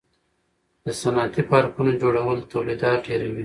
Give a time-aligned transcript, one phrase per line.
[0.85, 3.39] د صنعتي پارکونو جوړول تولیدات ډیروي.